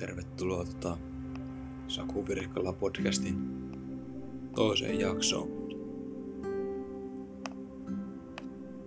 [0.00, 0.98] tervetuloa tota,
[1.88, 3.36] Saku Virkkala podcastin
[4.54, 5.48] toiseen jaksoon.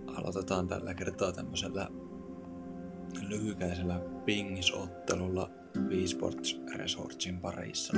[0.06, 1.88] Aloitetaan tällä kertaa tämmöisellä
[3.28, 5.50] lyhykäisellä pingisottelulla
[5.88, 7.92] Wii Sports Resortsin parissa.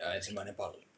[0.00, 0.91] Ja ensimmäinen pallo.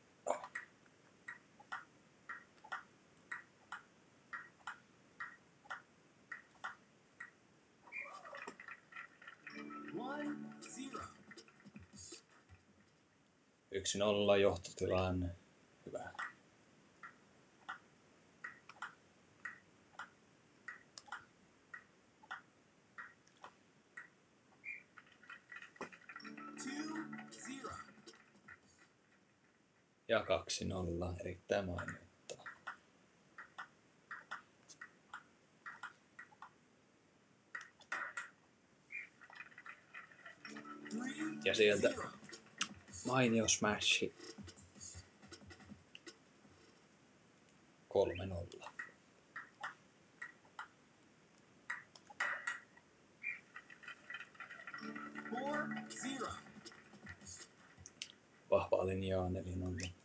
[13.71, 15.37] Yksi nolla johtotilanne.
[15.87, 16.13] Hyvä.
[30.09, 31.15] Ja kaksi nolla.
[31.21, 32.14] Erittäin mainiota.
[41.45, 41.95] Ja sieltä
[43.07, 44.15] mainio smashi.
[47.95, 48.65] 3-0.
[58.51, 60.04] Vahva linjaa 4-0.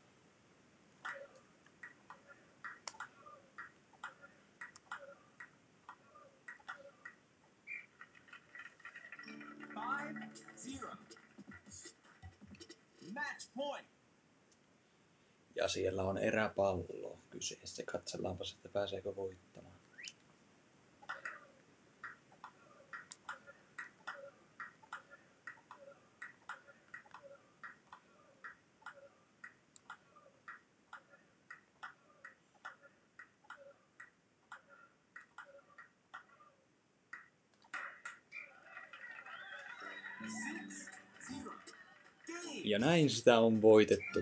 [15.56, 17.84] Ja siellä on eräpallo kyseessä.
[17.86, 19.49] Katsellaanpa, että pääseekö voittoon.
[42.64, 44.20] Ja näin sitä on voitettu.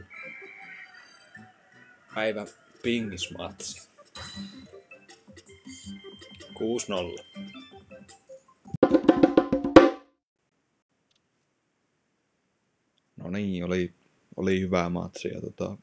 [2.15, 2.45] Päivä
[2.83, 3.89] pingismatsi.
[6.57, 7.23] 6-0.
[13.17, 13.93] No niin, oli,
[14.35, 15.77] oli hyvä matsi ja tota,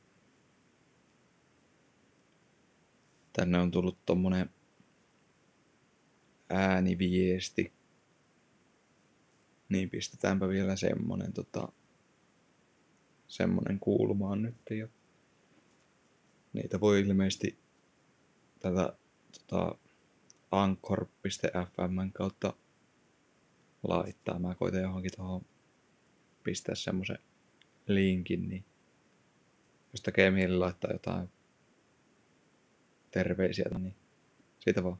[3.33, 4.51] tänne on tullut tommonen
[6.51, 7.73] ääniviesti.
[9.69, 11.69] Niin pistetäänpä vielä semmonen tota,
[13.35, 14.89] semmonen kuulumaan nyt ja
[16.53, 17.59] niitä voi ilmeisesti
[18.61, 18.93] tätä
[19.33, 19.79] tota,
[20.51, 22.53] anchor.fm kautta
[23.83, 24.39] laittaa.
[24.39, 25.43] Mä koitan johonkin tuohon
[26.45, 27.19] pistää semmoisen
[27.89, 28.65] linkin, niin
[29.93, 31.29] jos tekee mieli laittaa jotain
[33.11, 33.95] terveisiä, niin
[34.61, 34.99] siitä vaan.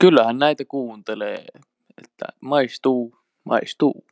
[0.00, 1.44] Kyllähän näitä kuuntelee,
[1.98, 4.04] että maistuu, maistuu.